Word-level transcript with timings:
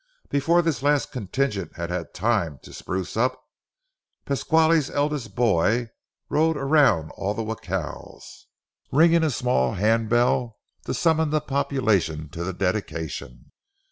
Before 0.31 0.63
this 0.63 0.81
last 0.81 1.11
contingent 1.11 1.75
had 1.75 1.91
had 1.91 2.11
time 2.11 2.57
to 2.63 2.73
spruce 2.73 3.15
up, 3.15 3.39
Pasquale's 4.25 4.89
eldest 4.89 5.35
boy 5.35 5.89
rode 6.27 6.57
around 6.57 7.11
all 7.11 7.35
the 7.35 7.45
jacals, 7.45 8.47
ringing 8.91 9.23
a 9.23 9.29
small 9.29 9.73
handbell 9.75 10.57
to 10.87 10.95
summon 10.95 11.29
the 11.29 11.39
population 11.39 12.29
to 12.29 12.43
the 12.43 12.51
dedication. 12.51 13.51